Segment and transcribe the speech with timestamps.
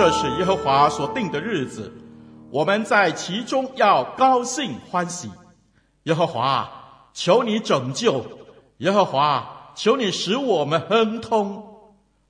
[0.00, 1.92] 这是耶和华所定的日子，
[2.50, 5.30] 我们在其中要高兴欢喜。
[6.04, 6.66] 耶和华，
[7.12, 8.22] 求你拯救；
[8.78, 11.62] 耶和华，求你使我们亨通。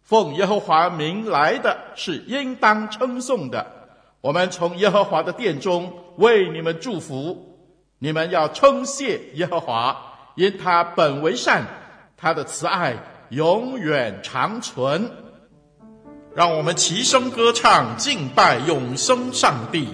[0.03, 3.65] 奉耶和华名来的是应当称颂的。
[4.21, 7.57] 我们从耶和华的殿中为你们祝福。
[8.01, 9.97] 你们要称谢耶和华，
[10.35, 11.65] 因他本为善，
[12.17, 12.97] 他的慈爱
[13.29, 15.09] 永远长存。
[16.41, 19.89] 让我们齐声歌唱，敬拜永生上帝。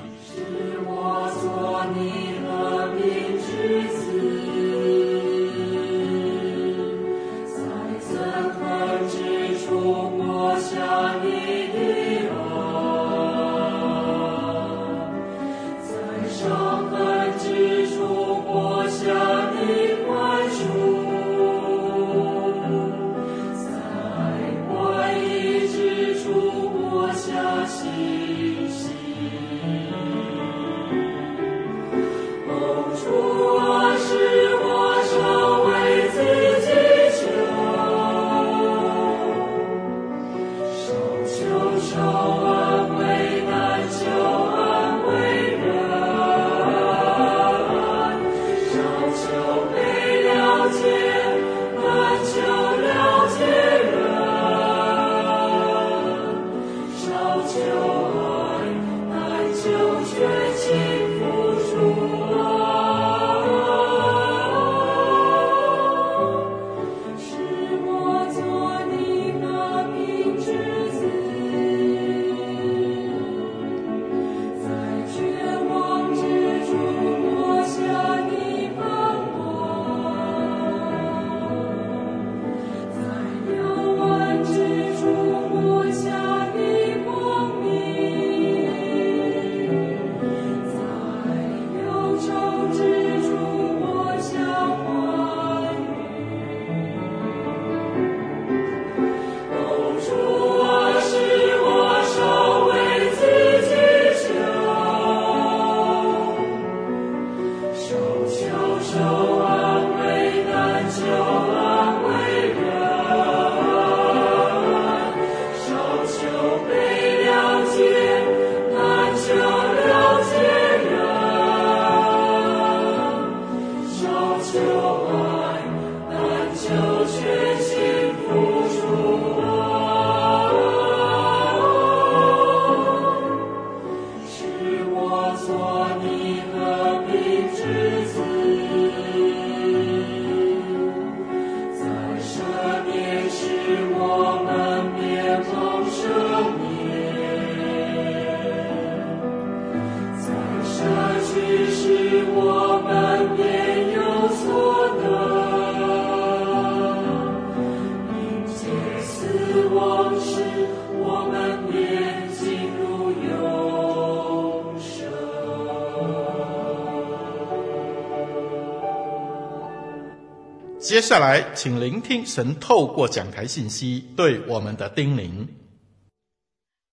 [170.87, 175.49] 接下来，请聆听神透过讲台信息对我们的叮咛。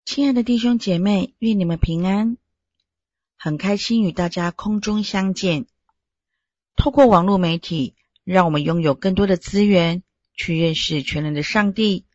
[0.03, 2.37] 亲爱的弟兄姐妹，愿你们平安。
[3.37, 5.67] 很开心与大家空中相见。
[6.75, 7.93] 透过网络媒体，
[8.23, 10.01] 让我们拥有更多的资源，
[10.33, 12.07] 去认识全能的上帝，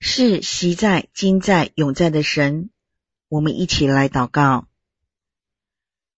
[0.00, 2.70] 是昔在、今在、永在的神。
[3.28, 4.66] 我们一起来祷告。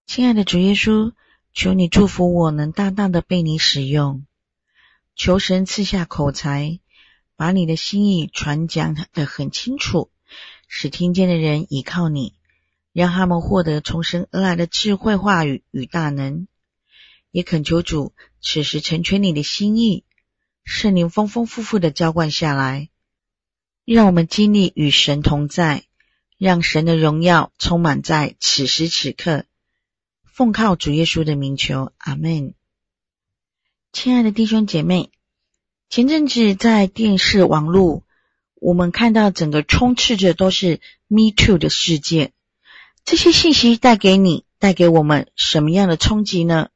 [0.07, 1.15] 亲爱的主耶稣，
[1.53, 4.25] 求你祝福我能大大的被你使用。
[5.17, 6.81] 求神赐下口才，
[7.37, 10.11] 把你的心意传讲得很清楚，
[10.67, 12.35] 使听见的人倚靠你，
[12.93, 16.49] 让他们获得从神而来的智慧话语与大能。
[17.31, 20.05] 也恳求主此时成全你的心意，
[20.65, 22.91] 圣灵丰丰富富的浇灌下来，
[23.85, 25.85] 让我们经历与神同在，
[26.39, 29.45] 让神的荣耀充满在此时此刻。
[30.25, 32.55] 奉靠主耶稣的名求，阿门。
[33.95, 35.13] 亲爱的弟兄姐妹，
[35.89, 38.03] 前阵子在电视、网络，
[38.57, 42.33] 我们看到整个充斥着都是 “Me Too” 的事件。
[43.05, 46.71] 这些信息带给你、带给我们什么样的冲击呢？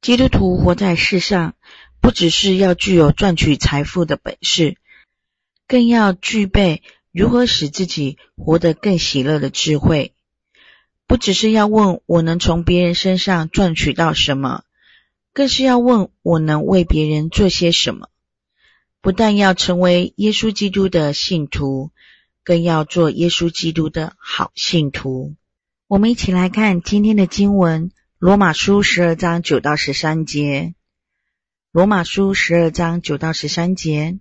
[0.00, 1.54] 基督徒活在世上，
[2.00, 4.76] 不只是要具有赚取财富的本事，
[5.68, 6.82] 更要具备
[7.12, 10.12] 如何使自己活得更喜乐的智慧。
[11.06, 14.64] 不只是要问我能从别人身上赚取到什么，
[15.36, 18.08] 更是要问我能为别人做些什么。
[19.02, 21.90] 不但要成为耶稣基督的信徒，
[22.42, 25.36] 更要做耶稣基督的好信徒。
[25.88, 30.74] 我们一起来看今天的经文：罗马书十二章九到十三节。
[31.70, 34.18] 罗马书十二章九到十三节，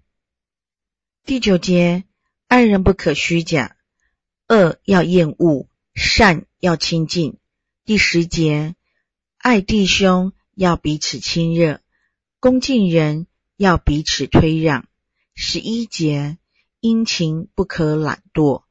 [1.24, 2.04] 第九节：
[2.50, 3.78] 爱人不可虚假，
[4.50, 7.38] 恶要厌恶，善要亲近。
[7.86, 8.76] 第十节：
[9.38, 11.80] 爱弟兄要彼此亲热，
[12.40, 13.28] 恭敬人。
[13.58, 14.86] 要彼此推让。
[15.34, 16.38] 十一节，
[16.82, 18.64] 殷勤不可懒惰，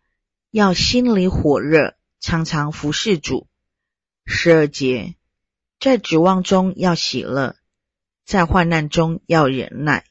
[0.50, 3.48] 要心里火热，常常服事主。
[4.26, 5.14] 十二节，
[5.80, 7.56] 在指望中要喜乐，
[8.26, 10.04] 在患难中要忍耐，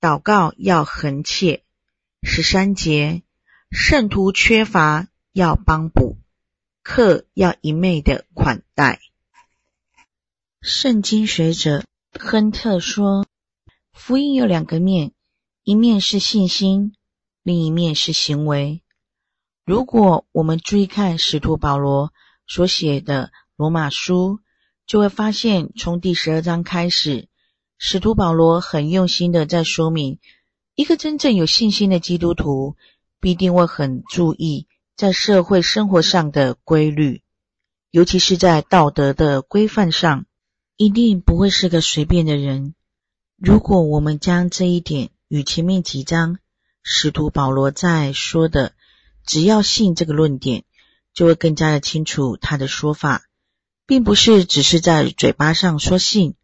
[0.00, 1.62] 祷告要恒切。
[2.24, 3.22] 十三节，
[3.70, 6.18] 圣徒缺乏要帮补，
[6.82, 9.00] 客要一昧的款待。
[10.64, 11.82] 圣经学者
[12.20, 13.26] 亨特说。
[13.92, 15.10] 福音有两个面，
[15.64, 16.94] 一面是信心，
[17.42, 18.80] 另一面是行为。
[19.64, 22.12] 如果我们注意看使徒保罗
[22.46, 24.38] 所写的罗马书，
[24.86, 27.26] 就会发现，从第十二章开始，
[27.76, 30.20] 使徒保罗很用心的在说明，
[30.76, 32.76] 一个真正有信心的基督徒，
[33.18, 37.24] 必定会很注意在社会生活上的规律，
[37.90, 40.24] 尤其是在道德的规范上，
[40.82, 42.74] 一定不会是个随便的人。
[43.36, 46.40] 如果我们将这一点与前面几章
[46.82, 48.74] 使徒保罗在说的
[49.24, 50.64] “只要信”这个论点，
[51.14, 53.28] 就会更加的清楚他的说法，
[53.86, 56.34] 并不是只是在嘴巴上说信，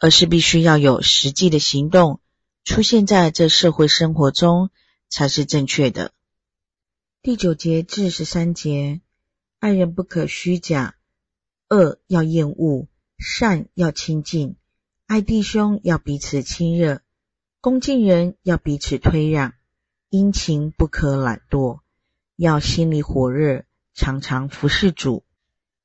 [0.00, 2.20] 而是必须要有实际的行动
[2.64, 4.70] 出现在这社会生活中
[5.10, 6.12] 才是正确的。
[7.20, 9.02] 第九节至十三节，
[9.58, 10.94] 爱人不可虚假，
[11.68, 12.88] 恶要厌恶，
[13.18, 14.56] 善要亲近。
[15.06, 17.00] 爱弟兄要彼此亲热，
[17.60, 19.54] 恭敬人要彼此推让，
[20.08, 21.80] 殷勤不可懒惰，
[22.34, 23.64] 要心里火热，
[23.94, 25.24] 常常服事主，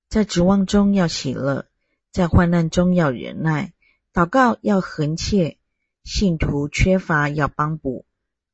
[0.10, 1.68] 在指望中要喜乐，
[2.12, 3.74] 在患难中要忍耐，
[4.12, 5.58] 祷告要恒切，
[6.04, 8.06] 信徒缺乏要帮补，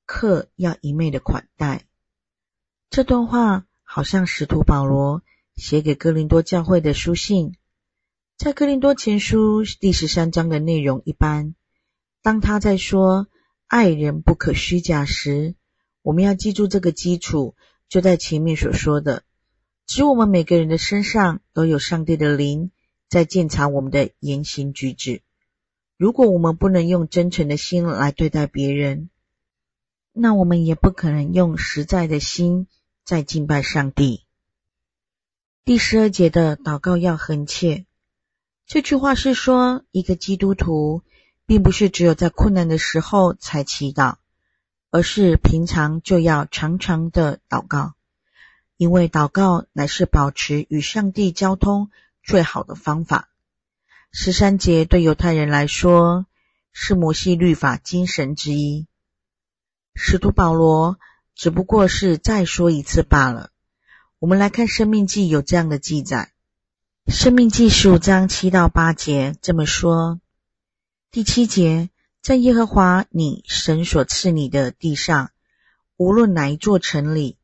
[0.05, 1.85] 客要一昧的款待。
[2.89, 5.23] 这段话好像使徒保罗
[5.55, 7.55] 写给哥林多教会的书信。
[8.37, 11.55] 在哥林多前书第十三章的内容一般，
[12.21, 13.27] 当他在说
[13.65, 15.55] 爱人不可虚假时，
[16.03, 17.55] 我们要记住这个基础，
[17.89, 19.23] 就在前面所说的，
[19.87, 22.69] 指我们每个人的身上都有上帝的灵
[23.09, 25.23] 在鉴察我们的言行举止。
[25.97, 29.09] 如果我们不能用真诚的心来对待别人，
[30.13, 32.67] 那我们也不可能用实在的心
[33.03, 34.25] 在敬拜上帝。
[35.65, 37.86] 第十二节的祷告要恒切。
[38.67, 41.01] 这句话是说，一个基督徒
[41.45, 44.15] 并不是只有在困难的时候才祈祷，
[44.91, 47.93] 而是平常就要常常的祷告，
[48.75, 53.29] 因为祷告乃是保持与上帝交通最好的方法。
[54.11, 56.25] 十三节对犹太人来说
[56.73, 58.85] 是摩西律法精神之一，
[59.95, 60.99] 使徒保罗
[61.35, 63.49] 只不过是再说一次罢了。
[64.19, 66.33] 我们来看《生命记》有这样的记载。
[67.09, 70.19] 生命记十五章七到八节这么说：
[71.09, 71.89] 第七节，
[72.21, 75.31] 在耶和华你神所赐你的地上，
[75.95, 77.37] 无论哪一座城里，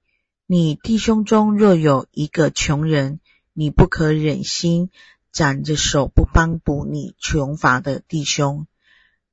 [0.46, 3.22] 你弟兄中若有一个穷人，
[3.53, 4.89] 你不可忍心
[5.32, 8.67] 展着手不帮补你穷乏的弟兄，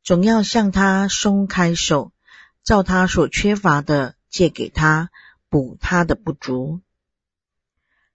[0.05, 2.13] 总要向他松开手，
[2.63, 5.11] 照他所缺乏的借给他，
[5.49, 6.81] 补他的不足。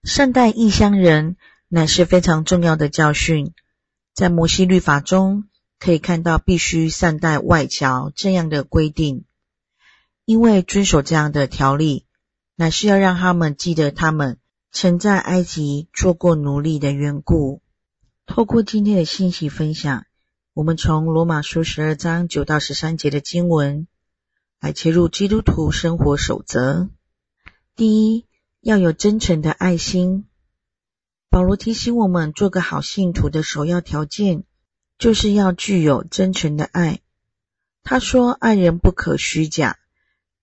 [0.02, 1.36] 善待异乡人。
[1.68, 3.52] 乃是非常重要的教训，
[4.14, 5.48] 在摩西律法中
[5.80, 9.24] 可以看到必须善待外侨这样的规定，
[10.24, 12.06] 因为遵守这样的条例，
[12.54, 14.38] 乃是要让他们记得他们
[14.70, 17.60] 曾在埃及做过奴隶的缘故。
[18.26, 20.06] 透过今天的信息分享，
[20.54, 23.88] 我们从罗马书十二章九到十三节的经文
[24.60, 26.88] 来切入基督徒生活守则。
[27.74, 28.24] 第一，
[28.60, 30.26] 要有真诚的爱心。
[31.36, 34.44] 保罗提醒我们，做个好信徒的首要条件，
[34.98, 37.00] 就是要具有真诚的爱。
[37.82, 39.76] 他说：“爱人不可虚假，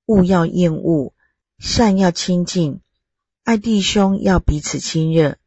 [0.05, 1.15] 勿要厌恶，
[1.57, 2.79] 善要亲近，
[3.43, 5.37] 爱弟兄要彼此亲热，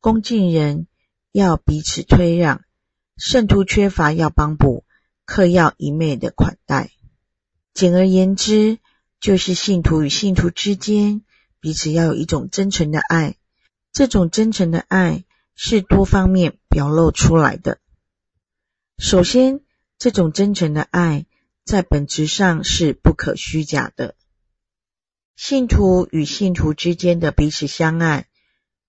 [0.00, 0.88] 恭敬人
[1.30, 2.64] 要彼此推让，
[3.16, 4.82] 圣徒缺乏要帮补，
[5.24, 6.90] 客要一昧的款待。”
[7.72, 8.78] 简而言之，
[9.20, 11.22] 就是信徒与信徒之间
[11.60, 13.36] 彼此要有一种真诚的爱，
[13.92, 17.78] 这种真诚的爱是多方面表露出来的。
[18.98, 19.60] 首先，
[19.98, 21.26] 这种真诚的爱
[21.64, 24.14] 在本质上是不可虚假的。
[25.36, 28.26] 信徒与信徒之间的彼此相爱，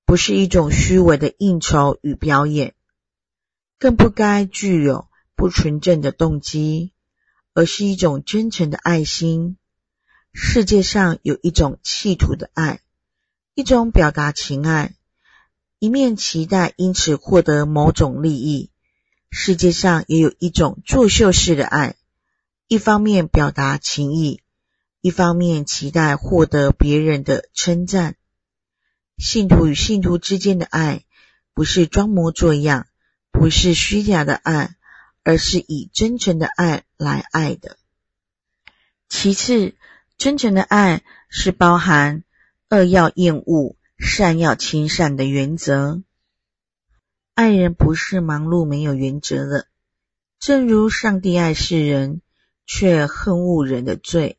[0.06, 2.74] 不是一种虚伪的应酬与表演，
[3.78, 6.92] 更不该具有不纯正的动机，
[7.54, 9.58] 而是一种真诚的爱心。
[10.34, 12.82] 世界上有一种企图的爱，
[13.60, 14.94] 一种表达情爱，
[15.80, 18.70] 一面期待因此获得某种利益；
[19.32, 21.96] 世界上也有一种作秀式的爱，
[22.70, 24.40] 一方面表达情意，
[25.02, 28.16] 一方面期待获得别人的称赞。
[29.18, 31.04] 信徒与信徒之间的爱，
[31.54, 32.88] 不是装模作样，
[33.30, 34.78] 不是虚假的爱，
[35.24, 37.76] 而是以真诚的爱来爱的。
[39.10, 39.76] 其次，
[40.18, 42.24] 真诚的爱是包含
[42.70, 46.04] 恶要厌恶、善要亲善的原则。
[47.34, 49.66] 爱人不是忙碌没有原则的，
[50.40, 52.22] 正如上帝爱世人，
[52.68, 54.38] 却恨恶人的罪。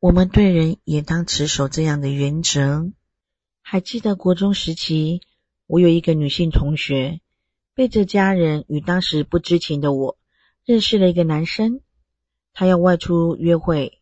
[0.00, 2.90] 我们对人也当持守这样的原则。
[3.62, 5.20] 还记得国中时期，
[5.68, 7.20] 我有一个女性同学，
[7.74, 10.18] 背着家人与当时不知情的我，
[10.64, 11.80] 认识了一个男生，
[12.52, 14.00] 他要外出约会。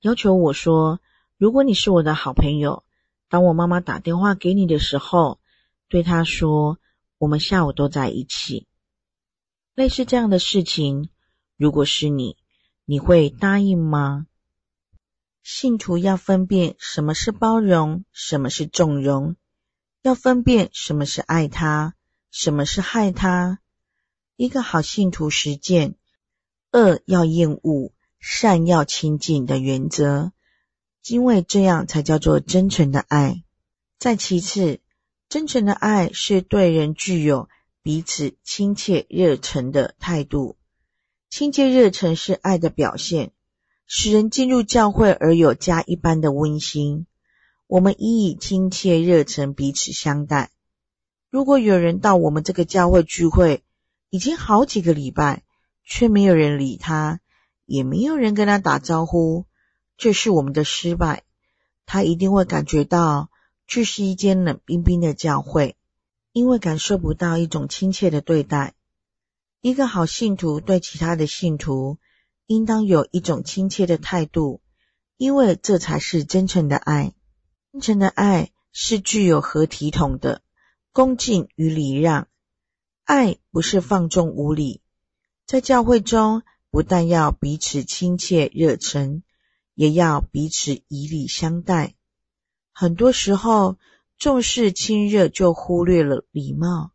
[0.00, 1.00] 要求我说
[1.44, 2.84] ：“如果你是我的好朋友，
[3.28, 5.38] 当我妈妈打电话给你的时候，
[5.90, 6.78] 对她说，
[7.18, 8.66] 我们下午都在一起。”
[9.76, 11.10] 类似这样的事情，
[11.58, 12.38] 如果是你，
[12.86, 14.26] 你会答应吗？
[15.42, 19.34] 信徒要分辨什么是包容，什么是纵容；
[20.00, 21.94] 要分辨什么是爱他，
[22.30, 23.58] 什么是害他。
[24.36, 25.96] 一个好信徒实践，
[26.72, 27.92] 恶要厌恶。
[28.18, 30.32] 善要亲近的原则，
[31.06, 33.42] 因为这样才叫做真诚的爱。
[33.98, 34.80] 再其次，
[35.28, 37.48] 真诚的爱是对人具有
[37.82, 40.56] 彼此亲切热忱的态度。
[41.30, 43.32] 亲切热忱是爱的表现，
[43.86, 47.06] 使人进入教会而有家一般的温馨。
[47.66, 50.50] 我们应以亲切热忱彼此相待。
[51.30, 53.62] 如果有人到我们这个教会聚会，
[54.10, 55.42] 已经好几个礼拜，
[55.84, 57.20] 却没有人理他。
[57.66, 59.46] 也没有人跟他打招呼，
[59.96, 61.22] 这是我们的失败。
[61.86, 63.30] 他一定会感觉到
[63.66, 65.76] 这是一间冷冰冰的教会，
[66.32, 68.74] 因为感受不到一种亲切的对待。
[69.60, 71.98] 一个好信徒对其他的信徒，
[72.46, 74.60] 应当有一种亲切的态度，
[75.16, 77.14] 因为这才是真诚的爱。
[77.72, 80.42] 真诚的爱是具有合体统的
[80.92, 82.28] 恭敬与礼让。
[83.04, 84.80] 爱不是放纵无礼，
[85.46, 86.42] 在教会中。
[86.70, 89.22] 不但要彼此亲切热忱，
[89.74, 91.94] 也要彼此以礼相待。
[92.72, 93.76] 很多时候，
[94.18, 96.92] 重视亲热就忽略了礼貌，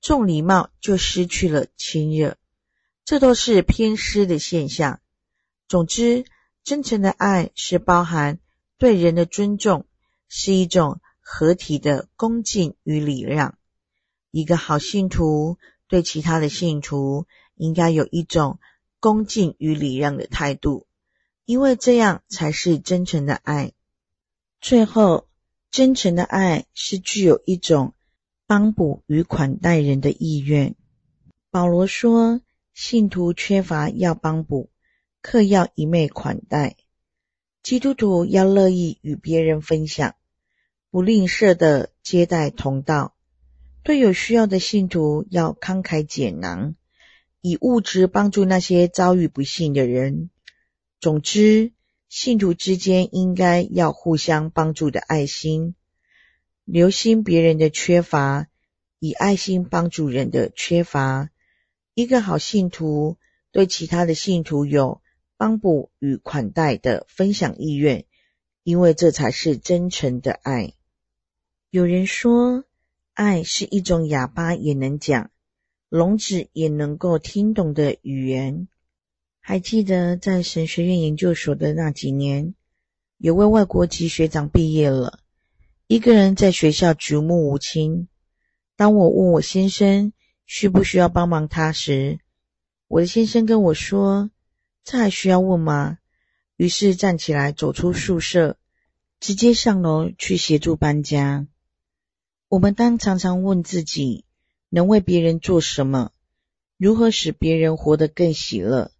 [0.00, 2.36] 重礼貌就失去了亲热，
[3.04, 5.00] 这都是偏失的现象。
[5.68, 6.24] 总之，
[6.64, 8.38] 真诚的爱是包含
[8.78, 9.86] 对人的尊重，
[10.28, 13.56] 是一种合体的恭敬与礼让。
[14.30, 18.58] 一个好信徒对其他的信徒应该有一种。
[19.00, 20.86] 恭敬与礼让的态度，
[21.44, 23.72] 因为这样才是真诚的爱。
[24.60, 25.28] 最后，
[25.70, 27.94] 真诚的爱是具有一种
[28.46, 30.74] 帮补与款待人的意愿。
[31.50, 32.40] 保罗说
[32.74, 34.70] ：“信徒缺乏要帮补，
[35.20, 36.76] 客要一昧款待。
[37.62, 40.14] 基督徒要乐意与别人分享，
[40.90, 43.14] 不吝啬的接待同道。
[43.82, 46.74] 对有需要的信徒要慷慨解囊。”
[47.44, 50.30] 以物质帮助那些遭遇不幸的人。
[51.02, 51.72] 总之，
[52.08, 55.74] 信徒之间应该要互相帮助的爱心，
[56.64, 58.46] 留心别人的缺乏，
[59.00, 61.30] 以爱心帮助人的缺乏。
[61.94, 63.16] 一个好信徒
[63.50, 65.02] 对其他的信徒有
[65.36, 68.04] 帮补与款待的分享意愿，
[68.62, 70.72] 因为这才是真诚的爱。
[71.70, 72.62] 有人说，
[73.12, 75.32] 爱是一种哑巴也能讲。
[75.88, 78.68] 聋子也能够听懂的语言。
[79.44, 82.54] 还记得在神学院研究所的那几年，
[83.18, 85.18] 有位外国籍学长毕业了，
[85.88, 88.06] 一个人在学校举目无亲。
[88.76, 90.12] 当我问我先生
[90.46, 92.20] 需不需要帮忙他时，
[92.86, 94.30] 我的先生跟我说
[94.84, 95.98] ：“这还需要问吗？
[96.56, 98.56] 于是站起来走出宿舍，
[99.18, 101.48] 直接上楼去协助搬家。
[102.46, 104.24] 我们当常常问自己，
[104.68, 106.12] 能为别人做什么？
[106.76, 108.91] 如何使别人活得更喜乐？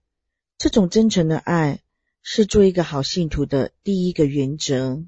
[0.63, 1.81] 这种真诚的爱，
[2.23, 5.03] 是做一个好信徒的第一个原则。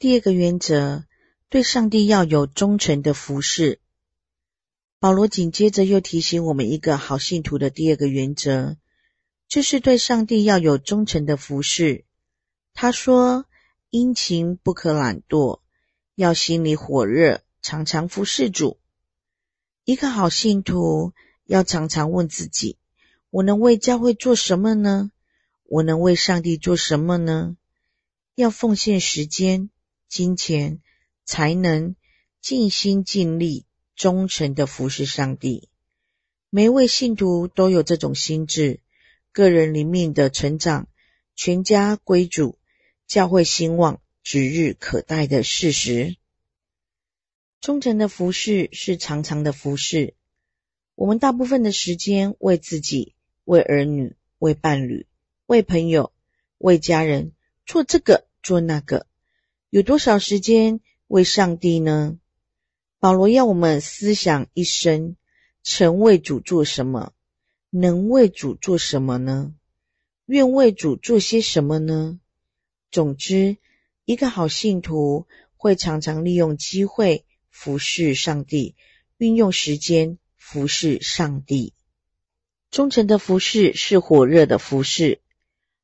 [0.00, 1.04] 第二个原则，
[1.48, 3.78] 对上帝要有忠诚的服侍。
[4.98, 8.78] 保罗紧接着又提醒我们一个好信徒的第二个原则，
[9.46, 12.04] 就是对上帝要有忠诚的服侍。
[12.74, 13.46] 他说
[13.90, 15.60] ：“殷勤不可懒惰，
[16.16, 18.80] 要心里火热，常常服侍主。”
[19.86, 21.12] 一个好信徒
[21.44, 22.76] 要常常问自己
[23.32, 25.10] ：“我能为教会做什么呢？
[25.64, 27.56] 我能为上帝做什么呢？”
[28.36, 29.70] 要奉献时间。
[30.08, 30.82] 金钱、
[31.24, 31.96] 才能、
[32.42, 33.64] 尽心尽力、
[33.96, 35.70] 忠诚的服侍上帝。
[36.50, 38.80] 每一位信徒都有这种心智，
[39.32, 40.86] 个人灵命的成长，
[41.34, 42.58] 全家归主，
[43.06, 46.18] 教会兴旺，指日可待的事实。
[47.62, 50.14] 忠诚的服侍是长长的服侍。
[50.94, 55.06] 我们大部分的时间为自己、为儿女、为伴侣、
[55.46, 56.12] 为朋友、
[56.58, 57.32] 为家人
[57.66, 59.06] 做这个做那个。
[59.70, 62.18] 有多少时间为上帝呢？
[62.98, 65.16] 保罗要我们思想一生，
[65.62, 67.12] 曾为主做什么？
[67.70, 69.54] 能为主做什么呢？
[70.26, 72.20] 愿为主做些什么呢？
[72.90, 73.56] 总之，
[74.04, 78.76] 一个好信徒会常常利用机会服侍上帝，
[79.16, 81.74] 运用时间服侍上帝。
[82.72, 85.20] 忠诚的服侍是火热的服侍。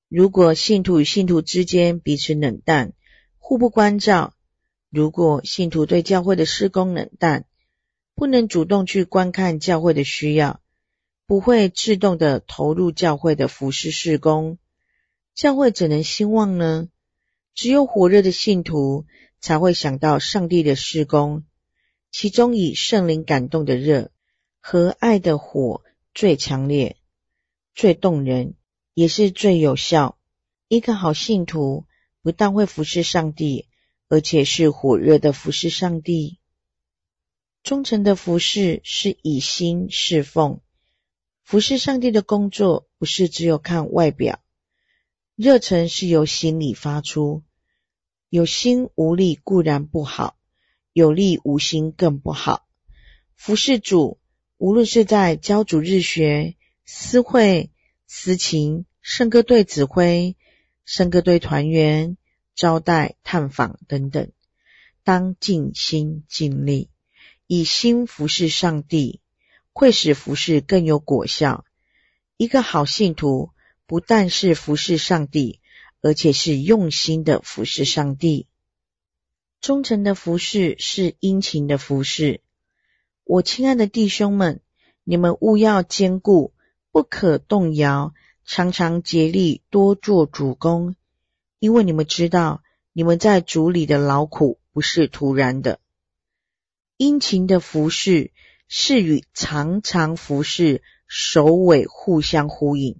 [0.08, 2.94] 如果信徒与信徒之间彼此冷淡，
[3.36, 4.32] 互不关照。
[4.88, 7.44] 如果信徒对教会的事工冷淡，
[8.14, 10.62] 不能主动去观看教会的需要，
[11.26, 14.56] 不会自动的投入教会的服事事工，
[15.34, 16.88] 教会怎能兴旺呢？
[17.54, 19.04] 只有火热的信徒
[19.42, 21.44] 才会想到上帝的事工，
[22.10, 24.10] 其中以圣灵感动的热
[24.58, 25.82] 和爱的火
[26.18, 26.96] 最强烈、
[27.76, 28.56] 最动人，
[28.92, 30.18] 也是最有效。
[30.66, 31.86] 一个好信徒。
[32.22, 33.68] 不但会服侍上帝，
[34.08, 36.40] 而且是火热的服侍上帝。
[37.62, 40.60] 忠诚的服侍是以心侍奉，
[41.44, 44.42] 服侍上帝的工作不是只有看外表，
[45.36, 47.44] 热忱是由心里发出。
[48.28, 50.36] 有心无力固然不好，
[50.92, 52.66] 有力无心更不好。
[53.36, 54.17] 服侍主，
[54.58, 57.70] 无论是在教主日学、私会、
[58.06, 60.36] 私情、圣歌队指挥。
[60.84, 62.16] 圣歌队团员
[62.54, 64.32] 招待、探访等等，
[65.04, 66.88] 当尽心尽力，
[67.46, 69.20] 以心服侍上帝，
[69.74, 71.66] 会使服侍更有果效。
[72.38, 73.50] 一个好信徒
[73.86, 75.60] 不但是服侍上帝，
[76.00, 78.46] 而且是用心的服侍上帝。
[79.60, 82.40] 忠诚的服侍是殷勤的服侍。
[83.28, 84.62] 我亲爱的弟兄们，
[85.04, 86.54] 你们务要坚固，
[86.90, 88.14] 不可动摇。
[88.46, 90.96] 常常竭力多做主工，
[91.58, 92.62] 因为你们知道，
[92.94, 95.78] 你们在主里的劳苦不是徒然的。
[96.96, 98.32] 殷勤的服事
[98.66, 102.98] 是与常常服事首尾互相呼应，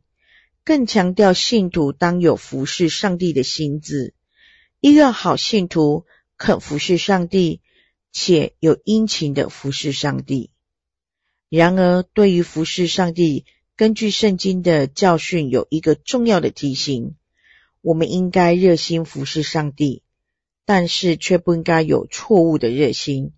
[0.63, 4.13] 更强调信徒当有服事上帝的心志。
[4.81, 6.05] 一个好信徒
[6.37, 7.63] 肯服事上帝，
[8.21, 10.51] 且有殷勤的服事上帝。
[11.49, 13.45] 然而，对于服事上帝，
[13.77, 17.15] 根据圣经的教训，有一个重要的提醒：
[17.81, 20.03] 我们应该热心服侍上帝，
[20.65, 23.35] 但是却不应该有错误的热心，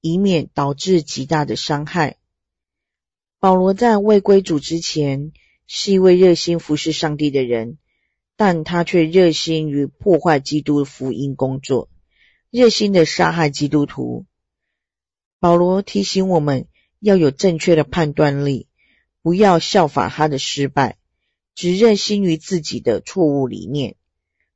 [0.00, 2.16] 以免导致极大的伤害。
[3.38, 5.32] 保罗在未归主之前，
[5.66, 7.76] 是一位热心服侍上帝的人，
[8.36, 11.90] 但他却热心于破坏基督福音工作，
[12.56, 14.26] 热心的杀害基督徒。
[15.40, 16.68] 保罗提醒我们
[17.00, 18.68] 要有正确的判断力。
[19.22, 20.96] 不要效法他的失败，
[21.56, 23.96] 只热心于自己的错误理念。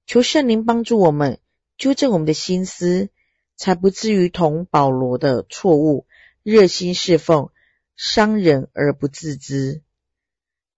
[0.07, 1.41] 求圣灵帮助我们
[1.77, 3.09] 纠正我们的心思，
[3.57, 6.07] 才不至于同保罗的错误，
[6.45, 7.51] 热心侍奉，
[7.97, 9.83] 伤人而不自知。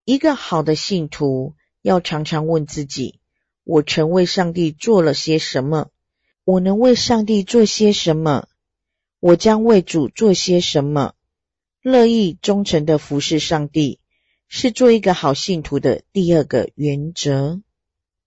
[0.07, 3.21] 一个好的信徒要常常问自己：
[3.63, 5.91] 我曾为上帝做了些什么？
[6.45, 8.49] 我能为上帝做些什么？
[9.21, 11.15] 我将为主做些什么？
[11.83, 14.01] 乐意忠诚的服侍上帝，
[14.49, 17.61] 是做一个好信徒的第二个原则。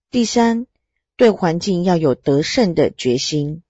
[0.09, 0.67] 第三，
[1.15, 3.63] 对环境要有得胜的决心。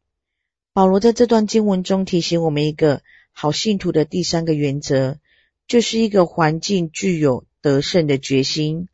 [0.73, 3.01] 保罗在这段经文中提醒我们，一个
[3.31, 5.19] 好信徒的第三个原则，
[5.67, 8.87] 就是一个环境具有得胜的决心。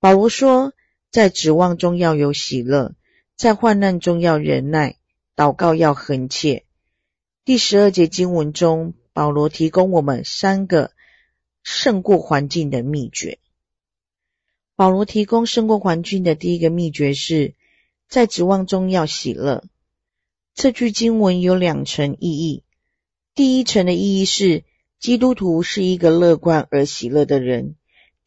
[0.00, 0.72] 保罗说，
[1.10, 2.94] 在指望中要有喜乐，
[3.36, 4.96] 在患难中要忍耐，
[5.34, 6.64] 祷告要恒切。
[7.44, 10.92] 第十二节经文中，保罗提供我们三个
[11.62, 13.38] 胜过环境的秘诀。
[14.76, 17.54] 保罗提供胜过环境的第一个秘诀是，
[18.08, 19.64] 在指望中要喜乐。
[20.54, 22.62] 这句经文有两层意义。
[23.34, 24.64] 第一层的意义是，
[25.00, 27.76] 基督徒是一个乐观而喜乐的人。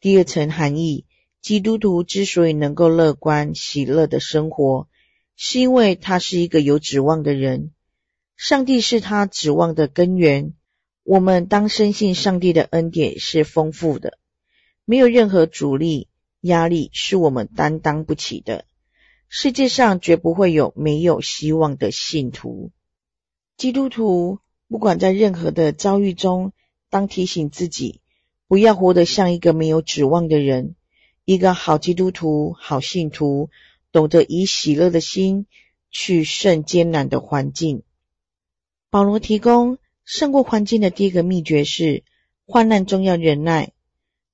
[0.00, 1.06] 第二层含义，
[1.40, 4.88] 基督徒之所以能够乐观喜乐的生活，
[5.36, 7.70] 是因为他是一个有指望的人。
[8.36, 10.54] 上帝是他指望的根源。
[11.04, 14.18] 我们当深信上帝的恩典是丰富的，
[14.84, 16.08] 没有任何阻力。
[16.42, 18.66] 压力是我们担当不起的。
[19.28, 22.70] 世界上绝不会有没有希望的信徒。
[23.56, 26.52] 基督徒不管在任何的遭遇中，
[26.88, 28.00] 当提醒自己，
[28.46, 30.76] 不要活得像一个没有指望的人。
[31.24, 33.50] 一个好基督徒、好信徒，
[33.96, 35.46] 懂得以喜乐的心
[35.90, 37.82] 去胜艰难的环境。
[38.90, 42.04] 保罗提供胜过环境的第一个秘诀是：
[42.44, 43.72] 患难中要忍耐。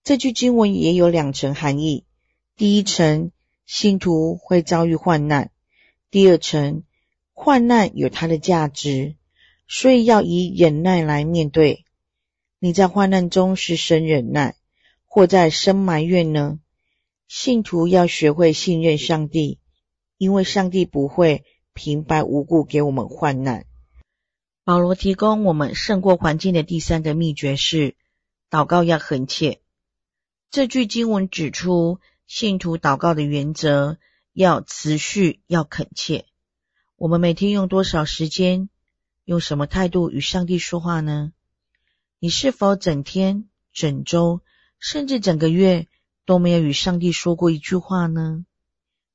[0.02, 2.02] 这句经文也有两层含义。
[2.56, 3.30] 第一层，
[3.64, 5.50] 信徒会遭遇患难；
[6.10, 6.82] 第二层，
[7.32, 9.14] 患难有它的价值，
[9.68, 11.84] 所以要以忍耐来面对。
[12.58, 14.56] 你在患难中是生忍耐，
[15.06, 16.58] 或在生埋怨呢？
[17.34, 19.58] 信徒要学会信任上帝，
[20.18, 23.64] 因为上帝不会平白无故给我们患难。
[24.64, 27.96] 保罗提供我们胜过环境的第三个秘诀是：
[28.50, 29.62] 祷告要恒切。
[30.50, 33.96] 这句经文指出，信徒祷告的原则
[34.34, 36.26] 要持续，要恳切。
[36.96, 38.68] 我们每天用多少时间，
[39.24, 41.32] 用什么态度与上帝说话呢？
[42.18, 44.42] 你是否整天、整周，
[44.78, 45.88] 甚至整个月
[46.24, 48.44] 都没有与上帝说过一句话呢？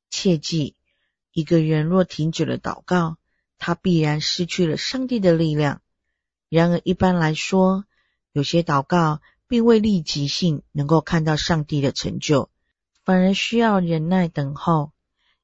[0.10, 0.76] 切记，
[1.32, 3.17] 一个人若停止了祷告，
[3.58, 5.82] 他必然失去了上帝的力量。
[6.50, 7.86] 然而，一般来说，
[8.32, 12.50] 有些祷告，并未立即性能够看到上帝的成就，
[13.04, 14.91] 反而需要忍耐等候。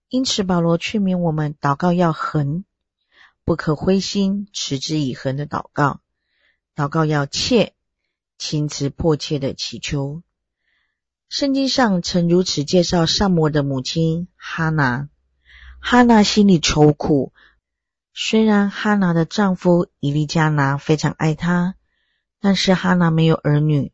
[0.10, 2.66] 因此，保罗劝勉我们祷告要恒，
[3.44, 6.00] 不可灰心，持之以恒的祷告；
[6.76, 7.74] 祷告要切，
[8.38, 10.22] 情词迫切的祈求。
[11.36, 15.10] 圣经上曾如此介绍萨摩的母亲哈拿：
[15.80, 17.34] 哈拿心里愁苦，
[18.14, 21.74] 虽然哈拿的丈夫以利加拿非常爱她。
[22.40, 23.92] 但是哈拿没有儿女，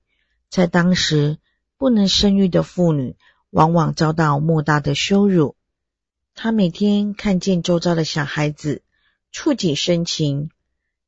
[0.50, 1.38] 在当时
[1.78, 3.16] 不能生育的妇女
[3.52, 5.56] 往往遭到莫大的羞辱。
[6.36, 8.84] 她每天看见周遭的小孩子，
[9.32, 10.50] 触景生情。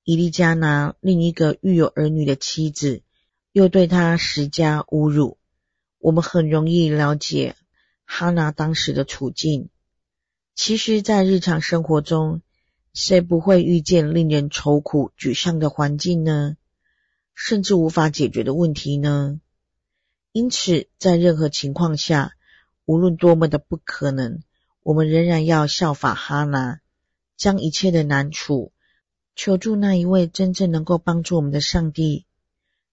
[0.05, 3.03] 以利加拿另一个育有儿女的妻子，
[3.51, 5.37] 又对她施加侮辱。
[6.01, 7.55] 我们很容易了解
[8.05, 9.69] 哈拿当时的处境。
[10.55, 12.41] 其实，在日常生活中，
[12.93, 16.57] 谁不会遇见令人愁苦、沮丧的环境呢？
[17.33, 19.39] 甚至无法解决的问题呢？
[20.31, 22.33] 因此，在任何情况下，
[22.85, 24.41] 无论多么的不可能，
[24.83, 26.81] 我们仍然要效法哈拿，
[27.37, 28.71] 将一切的难处
[29.35, 32.25] 求助那一位真正能够帮助我们的上帝。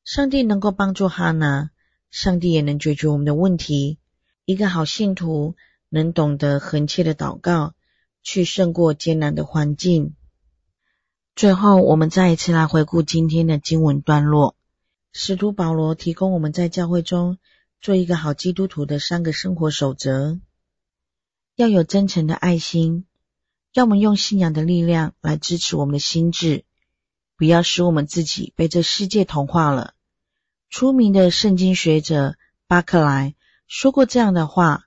[0.05, 1.71] 上帝能够帮助哈拿，
[2.11, 3.99] 上帝也能解决我们的问题。
[4.44, 5.57] 一个好信徒
[5.88, 7.75] 能懂得恒切的祷告，
[8.23, 10.14] 去胜过艰难的环境。
[11.37, 14.57] 最后，我们再一次来回顾今天的经文段落。
[15.12, 17.38] 使徒保罗提供我们在教会中
[17.81, 20.40] 做一个好基督徒的三个生活守则：
[21.57, 23.05] 要有真诚的爱心，
[23.73, 26.64] 让我们用信仰的力量来支持我们的心智，
[27.37, 29.94] 不要使我们自己被这世界同化了。
[30.70, 33.35] 出名的圣经学者巴克莱
[33.66, 34.85] 说过这样的话：“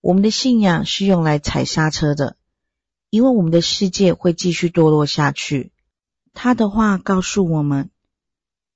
[0.00, 2.36] 我们的信仰是用来踩刹车的，
[3.10, 5.72] 因为我们的世界会继续堕落下去。”
[6.32, 7.90] 他的话告诉我们，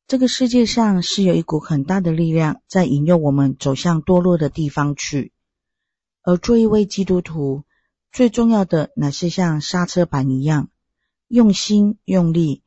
[0.08, 5.32] 这个世界上是有一股很大的力量在引诱我们走向堕落的地方去。
[6.22, 7.64] 而做一位基督徒，
[8.10, 10.68] 最重要的乃是像刹车板一样，
[11.28, 12.62] 用心用力，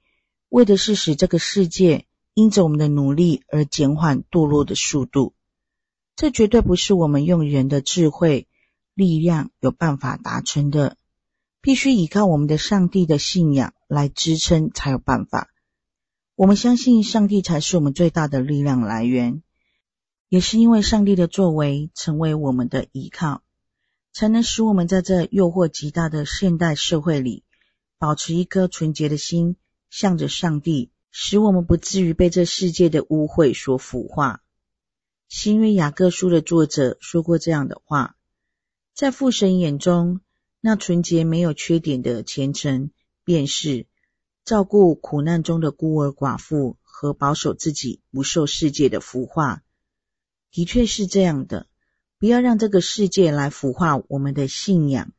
[0.47, 5.33] 为的是使这个世界因着我们的努力而减缓堕落的速度。
[6.15, 8.47] 这绝对不是我们用人的智慧
[8.93, 10.97] 力量有办法达成的。
[11.65, 15.47] 必须依靠我们的上帝的信仰来支撑才有办法。
[16.35, 19.41] 我们相信上帝才是我们最大的力量来源，
[20.27, 23.43] 也是因为上帝的作为成为我们的依靠，
[24.11, 27.45] 才能使我们在这诱惑极大的现代社会里，
[27.97, 29.55] 保持一颗纯洁的心，
[29.89, 34.41] 向着上帝，使我们不至于被这世界的污秽所腐化。
[35.29, 38.17] 新约雅各书的作者说过这样的话：
[38.95, 40.21] 在父神眼中，
[40.59, 42.89] 那纯洁没有缺点的虔诚，
[43.23, 43.85] 便是
[44.43, 49.61] 照顾苦难中的孤儿寡妇和保守自己不受世界的腐化。
[50.51, 51.67] 的确是这样的，
[52.17, 55.11] 不要让这个世界来腐化我们的信仰。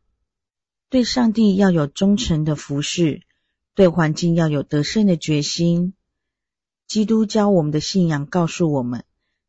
[0.91, 3.23] 对上帝要有忠诚的服侍，
[3.75, 5.95] 对环境要有得胜的决心。
[6.87, 9.05] 基督教我们的信仰告诉我们，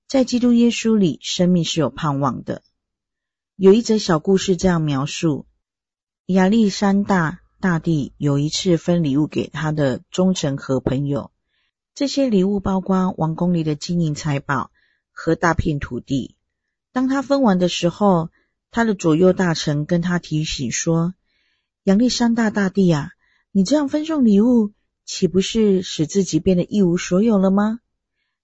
[0.08, 2.64] 在基督耶稣里，生命是有盼望的。
[3.56, 5.46] 有一则小故事这样描述。
[6.26, 11.32] 亚历山大大帝有一次分礼物给他的忠臣和朋友，
[11.94, 14.72] 这些礼物包括王宫里的金银财宝
[15.12, 16.36] 和大片土地。
[16.92, 18.30] 当他分完的时候，
[18.72, 21.14] 他的左右大臣跟他提醒说
[21.84, 23.12] ：“亚历山大大帝啊，
[23.58, 24.74] 你这样分送礼物，
[25.06, 27.80] 岂不是使自己变得一无所有了吗？”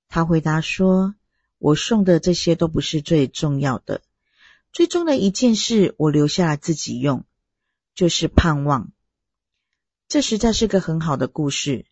[0.08, 1.15] 他回答说
[1.60, 4.02] ：“我送的这些都不是最重要的，
[4.71, 7.26] 最终的一件事，我留下来自己用。”
[7.93, 8.93] 就是盼望，
[10.08, 11.86] 这实在是个很好的故事。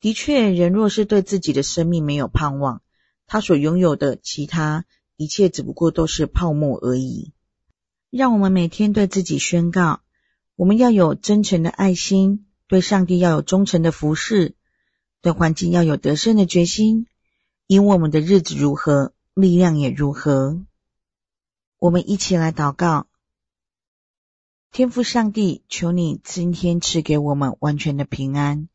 [0.00, 2.80] 的确，人若是对自己的生命没有盼望，
[3.26, 4.86] 他所拥有的其他
[5.18, 7.34] 一切只不过都是泡沫而已。
[8.08, 10.00] 让我们每天对自己宣告：
[10.56, 14.54] 我们要有真诚的爱心，对上帝要有忠诚的服侍，
[15.20, 17.06] 对环境要有得胜的决心。
[17.66, 20.60] 因为我们的日子如何，力量也如何。
[21.78, 23.06] 我们一起来祷告。
[24.70, 28.68] 天父上帝，求你今天赐给我们完全的平安，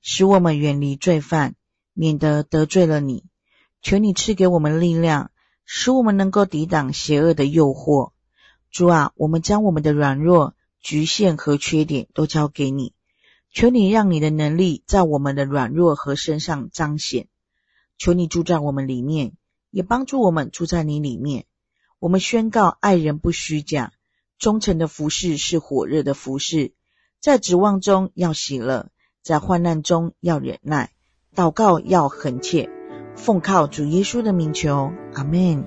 [0.00, 1.54] 使我们远离罪犯，
[1.92, 3.24] 免得得罪了你。
[3.82, 5.30] 求你赐给我们力量，
[5.64, 8.12] 使我们能够抵挡邪恶的诱惑。
[8.70, 12.92] 主啊，我们将我们的软弱、局限和缺点都交给你。
[13.52, 17.28] 求你让你的能力在我们的软弱和身上彰显。
[17.98, 19.32] 求你住在我们里面，
[19.70, 21.46] 也帮助我们住在你里面。
[21.98, 23.92] 我们宣告：爱人不虚假。
[24.38, 26.72] 忠诚的服事是火热的服事，
[27.20, 28.88] 在指望中要喜乐，
[29.22, 30.92] 在患难中要忍耐，
[31.34, 32.70] 祷告要恒切，
[33.16, 35.66] 奉靠主耶稣的名求，阿门。